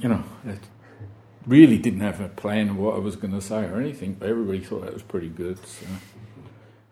you 0.00 0.08
know, 0.08 0.24
I 0.46 0.58
really 1.46 1.76
didn't 1.76 2.00
have 2.00 2.20
a 2.22 2.28
plan 2.28 2.70
of 2.70 2.78
what 2.78 2.94
I 2.94 2.98
was 2.98 3.16
going 3.16 3.34
to 3.34 3.42
say 3.42 3.64
or 3.66 3.80
anything, 3.80 4.14
but 4.14 4.30
everybody 4.30 4.60
thought 4.60 4.82
that 4.82 4.94
was 4.94 5.02
pretty 5.02 5.28
good. 5.28 5.58
So. 5.66 5.86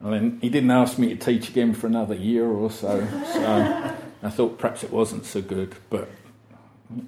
And 0.00 0.12
then 0.12 0.38
he 0.41 0.49
didn't 0.49 0.71
ask 0.71 0.99
me 0.99 1.09
to 1.09 1.17
teach 1.17 1.49
again 1.49 1.73
for 1.73 1.87
another 1.87 2.15
year 2.15 2.47
or 2.47 2.71
so, 2.71 3.07
so 3.33 3.95
I 4.23 4.31
thought 4.31 4.59
perhaps 4.59 4.85
it 4.85 4.93
wasn't 4.93 5.25
so 5.25 5.41
good, 5.41 5.75
but 5.88 6.09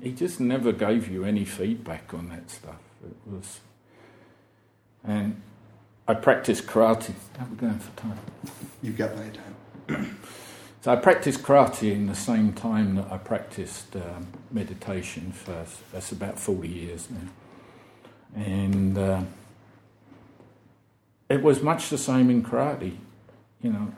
he 0.02 0.12
just 0.12 0.40
never 0.40 0.72
gave 0.72 1.08
you 1.08 1.24
any 1.24 1.44
feedback 1.44 2.14
on 2.14 2.30
that 2.30 2.50
stuff. 2.50 2.80
It 3.04 3.30
was, 3.30 3.60
and 5.04 5.40
I 6.06 6.14
practiced 6.14 6.66
karate. 6.66 7.12
How 7.38 7.44
are 7.44 7.48
we 7.48 7.56
going 7.56 7.78
for 7.78 8.00
time? 8.00 8.18
You've 8.82 8.96
got 8.96 9.14
plenty 9.14 9.38
of 9.38 9.38
time. 9.86 10.18
so 10.80 10.92
I 10.92 10.96
practiced 10.96 11.42
karate 11.42 11.92
in 11.92 12.06
the 12.06 12.14
same 12.14 12.52
time 12.52 12.96
that 12.96 13.12
I 13.12 13.18
practiced 13.18 13.94
um, 13.96 14.28
meditation 14.50 15.32
for 15.32 15.66
that's 15.92 16.10
about 16.10 16.38
forty 16.38 16.68
years 16.68 17.08
now, 17.10 18.42
and 18.42 18.98
uh, 18.98 19.22
it 21.28 21.42
was 21.42 21.62
much 21.62 21.90
the 21.90 21.98
same 21.98 22.30
in 22.30 22.42
karate. 22.42 22.96
You 23.62 23.72
know, 23.72 23.92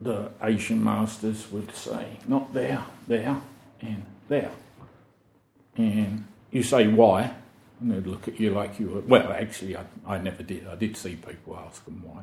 the 0.00 0.30
Asian 0.42 0.82
masters 0.82 1.50
would 1.50 1.74
say, 1.74 2.18
"Not 2.26 2.52
there, 2.52 2.84
there, 3.06 3.40
and 3.80 4.04
there," 4.28 4.52
and 5.76 6.26
you 6.50 6.62
say 6.62 6.88
why 6.88 7.34
and 7.80 7.92
they'd 7.92 8.06
look 8.06 8.28
at 8.28 8.40
you 8.40 8.50
like 8.50 8.78
you 8.78 8.88
were. 8.88 9.00
Well, 9.00 9.32
actually, 9.32 9.76
I, 9.76 9.84
I 10.06 10.18
never 10.18 10.42
did. 10.42 10.66
I 10.66 10.74
did 10.74 10.96
see 10.96 11.16
people 11.16 11.56
ask 11.56 11.84
them 11.84 12.02
why. 12.02 12.22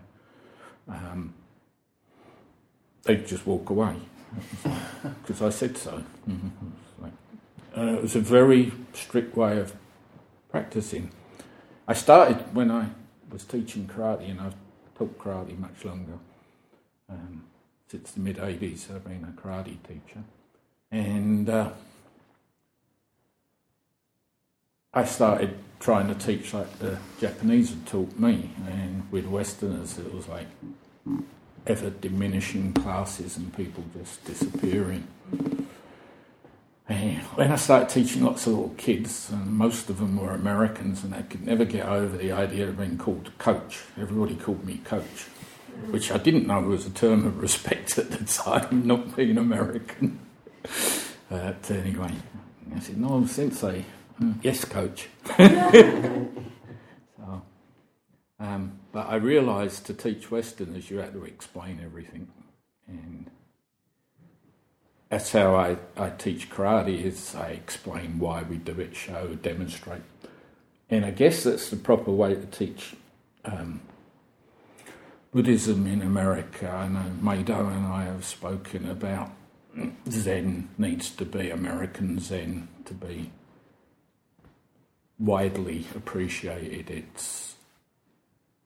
Um, 0.88 1.34
they'd 3.04 3.28
just 3.28 3.46
walk 3.46 3.70
away 3.70 3.96
because 5.22 5.42
I 5.42 5.50
said 5.50 5.78
so. 5.78 6.04
Mm-hmm. 6.28 7.06
Uh, 7.78 7.94
it 7.94 8.02
was 8.02 8.16
a 8.16 8.20
very 8.20 8.74
strict 8.94 9.38
way 9.38 9.58
of 9.58 9.74
practicing. 10.50 11.12
I 11.88 11.94
started 11.94 12.54
when 12.54 12.70
I 12.70 12.88
was 13.32 13.44
teaching 13.44 13.88
karate, 13.88 14.30
and 14.30 14.42
I've 14.42 14.56
taught 14.98 15.18
karate 15.18 15.58
much 15.58 15.84
longer. 15.86 16.18
Um, 17.10 17.44
since 17.88 18.12
the 18.12 18.20
mid 18.20 18.38
80s, 18.38 18.94
I've 18.94 19.04
been 19.04 19.26
a 19.26 19.42
karate 19.42 19.78
teacher. 19.84 20.24
And 20.92 21.50
uh, 21.50 21.72
I 24.94 25.06
started 25.06 25.58
trying 25.80 26.08
to 26.08 26.16
teach 26.16 26.54
like 26.54 26.80
the 26.80 27.00
Japanese 27.20 27.70
had 27.70 27.86
taught 27.88 28.20
me, 28.20 28.52
and 28.68 29.10
with 29.12 29.26
Westerners 29.26 29.98
it 29.98 30.14
was 30.14 30.28
like 30.28 30.48
ever 31.66 31.90
diminishing 31.90 32.74
classes 32.74 33.38
and 33.38 33.56
people 33.56 33.84
just 33.98 34.24
disappearing. 34.26 35.08
When 36.92 37.52
I 37.52 37.56
started 37.56 37.90
teaching 37.90 38.24
lots 38.24 38.48
of 38.48 38.54
little 38.54 38.76
kids, 38.78 39.30
and 39.32 39.48
most 39.48 39.90
of 39.90 40.00
them 40.00 40.18
were 40.18 40.32
Americans, 40.32 41.04
and 41.04 41.14
they 41.14 41.24
could 41.24 41.46
never 41.46 41.64
get 41.64 41.86
over 41.86 42.18
the 42.18 42.32
idea 42.32 42.68
of 42.68 42.78
being 42.78 42.98
called 42.98 43.32
coach. 43.38 43.82
Everybody 44.00 44.36
called 44.36 44.66
me 44.66 44.82
coach, 44.84 45.26
which 45.90 46.12
I 46.12 46.18
didn't 46.18 46.48
know 46.48 46.60
was 46.62 46.86
a 46.86 46.90
term 46.90 47.26
of 47.26 47.42
respect 47.42 47.98
at 47.98 48.12
the 48.12 48.26
time, 48.26 48.86
not 48.86 49.16
being 49.16 49.38
American. 49.38 50.20
But 51.30 51.72
anyway, 51.72 52.14
I 52.76 52.80
said, 52.80 52.98
no, 52.98 53.26
sensei. 53.26 53.86
Mm. 54.22 54.36
Yes, 54.44 54.66
coach. 54.66 55.08
so, 55.38 56.30
um, 58.40 58.80
but 58.92 59.08
I 59.08 59.16
realised 59.16 59.86
to 59.86 59.94
teach 59.94 60.30
Westerners 60.30 60.92
you 60.92 60.98
had 60.98 61.14
to 61.14 61.24
explain 61.24 61.80
everything, 61.84 62.28
and 62.88 63.32
that's 65.12 65.34
how 65.34 65.56
I, 65.56 65.76
I 65.98 66.10
teach 66.10 66.50
karate. 66.50 67.04
Is 67.04 67.36
I 67.36 67.50
explain 67.50 68.18
why 68.18 68.44
we 68.44 68.56
do 68.56 68.80
it, 68.80 68.96
show, 68.96 69.36
demonstrate, 69.36 70.02
and 70.90 71.06
I 71.06 71.12
guess 71.12 71.44
that's 71.44 71.70
the 71.70 71.76
proper 71.76 72.12
way 72.12 72.34
to 72.34 72.46
teach 72.46 72.96
um, 73.44 73.82
Buddhism 75.34 75.86
in 75.86 76.02
America. 76.02 76.70
I 76.70 76.88
know 76.88 77.12
Meido 77.22 77.76
and 77.76 77.86
I 77.86 78.06
have 78.06 78.24
spoken 78.26 78.90
about 78.90 79.32
Zen 80.10 80.70
needs 80.78 81.10
to 81.12 81.26
be 81.26 81.50
American 81.50 82.20
Zen 82.20 82.70
to 82.86 82.94
be 82.94 83.32
widely 85.20 85.88
appreciated. 85.94 86.90
It's 86.90 87.56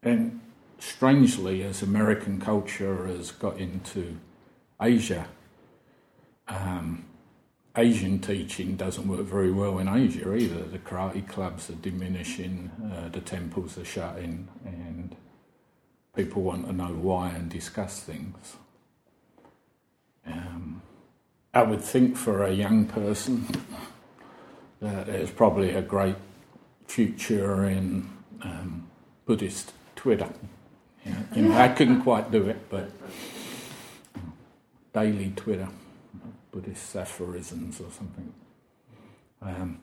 and 0.04 0.42
strangely, 0.78 1.64
as 1.64 1.82
American 1.82 2.40
culture 2.40 3.08
has 3.08 3.32
got 3.32 3.58
into 3.58 4.18
Asia, 4.80 5.28
um, 6.48 7.06
Asian 7.78 8.20
teaching 8.20 8.76
doesn't 8.76 9.08
work 9.08 9.26
very 9.26 9.52
well 9.52 9.80
in 9.80 9.88
Asia 9.88 10.34
either. 10.34 10.64
The 10.64 10.80
karate 10.80 11.28
clubs 11.28 11.70
are 11.70 11.76
diminishing, 11.76 12.72
uh, 12.94 13.10
the 13.10 13.22
temples 13.22 13.78
are 13.78 13.86
shutting, 13.86 14.48
and 14.64 15.16
people 16.16 16.42
want 16.42 16.68
to 16.68 16.74
know 16.74 16.94
why 16.94 17.30
and 17.30 17.50
discuss 17.50 18.00
things. 18.00 18.56
Um, 20.26 20.82
I 21.54 21.64
would 21.64 21.82
think 21.82 22.18
for 22.18 22.44
a 22.44 22.52
young 22.52 22.86
person 22.86 23.48
that 24.82 25.10
it's 25.10 25.32
probably 25.32 25.72
a 25.72 25.82
great 25.82 26.16
future 26.88 27.66
in 27.66 28.10
um, 28.42 28.88
Buddhist 29.26 29.74
Twitter. 29.96 30.30
You 31.36 31.44
know, 31.44 31.58
I 31.58 31.70
couldn't 31.70 32.02
quite 32.02 32.32
do 32.32 32.48
it, 32.50 32.70
but 32.70 32.90
daily 34.94 35.32
Twitter, 35.36 35.70
Buddhist 36.56 36.96
aphorisms 36.96 37.82
or 37.82 37.92
something. 37.92 38.34
Um, 39.42 39.80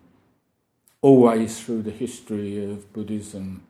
always 1.03 1.61
through 1.61 1.83
the 1.83 1.91
history 1.91 2.65
of 2.65 2.91
Buddhism, 2.95 3.65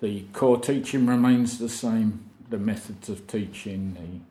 the 0.00 0.22
core 0.32 0.58
teaching 0.58 1.04
remains 1.04 1.58
the 1.58 1.68
same. 1.68 2.30
The 2.48 2.56
methods 2.56 3.10
of 3.10 3.26
teaching, 3.26 4.24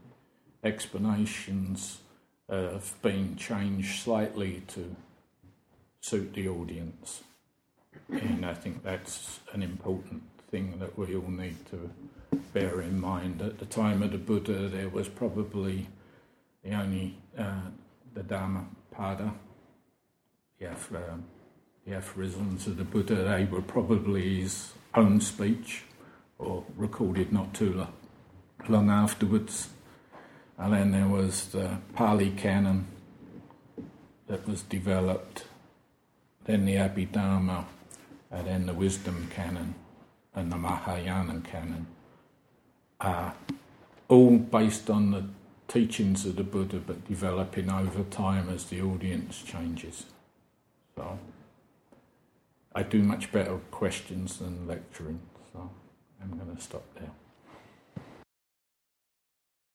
the 0.63 0.67
explanations 0.67 1.99
have 2.49 2.99
been 3.03 3.35
changed 3.35 4.01
slightly 4.01 4.63
to 4.69 4.95
suit 6.01 6.33
the 6.33 6.47
audience. 6.47 7.21
and 8.09 8.43
I 8.47 8.55
think 8.55 8.83
that's 8.83 9.41
an 9.53 9.61
important 9.61 10.23
thing 10.49 10.79
that 10.79 10.97
we 10.97 11.15
all 11.15 11.29
need 11.29 11.57
to 11.67 11.91
bear 12.51 12.81
in 12.81 12.99
mind. 12.99 13.43
At 13.43 13.59
the 13.59 13.65
time 13.65 14.01
of 14.01 14.11
the 14.11 14.17
Buddha, 14.17 14.67
there 14.67 14.89
was 14.89 15.07
probably 15.07 15.87
the 16.63 16.73
only 16.73 17.17
uh, 17.37 17.69
the 18.13 18.23
Dhammapada, 18.23 19.33
the, 20.59 20.67
um, 20.67 21.23
the 21.85 21.95
aphorisms 21.95 22.67
of 22.67 22.77
the 22.77 22.83
Buddha. 22.83 23.15
They 23.15 23.45
were 23.45 23.61
probably 23.61 24.41
his 24.41 24.71
own 24.93 25.21
speech 25.21 25.83
or 26.37 26.63
recorded 26.75 27.31
not 27.31 27.53
too 27.53 27.87
long 28.67 28.89
afterwards. 28.89 29.69
And 30.57 30.73
then 30.73 30.91
there 30.91 31.07
was 31.07 31.47
the 31.47 31.77
Pali 31.95 32.31
Canon 32.31 32.87
that 34.27 34.47
was 34.47 34.61
developed, 34.63 35.45
then 36.45 36.65
the 36.65 36.75
Abhidharma, 36.75 37.65
and 38.29 38.47
then 38.47 38.65
the 38.65 38.73
Wisdom 38.73 39.27
Canon 39.33 39.75
and 40.35 40.51
the 40.51 40.57
Mahayana 40.57 41.41
Canon, 41.41 41.87
uh, 42.99 43.31
all 44.07 44.37
based 44.37 44.89
on 44.89 45.11
the 45.11 45.25
teachings 45.71 46.25
of 46.25 46.35
the 46.35 46.43
Buddha 46.43 46.81
but 46.85 47.07
developing 47.07 47.71
over 47.71 48.03
time 48.03 48.49
as 48.49 48.65
the 48.65 48.81
audience 48.81 49.41
changes. 49.41 50.05
So 50.95 51.17
I 52.75 52.83
do 52.83 53.01
much 53.01 53.31
better 53.31 53.57
questions 53.71 54.39
than 54.39 54.67
lecturing, 54.67 55.21
so 55.53 55.69
I'm 56.21 56.37
going 56.37 56.53
to 56.53 56.61
stop 56.61 56.83
there. 56.95 57.11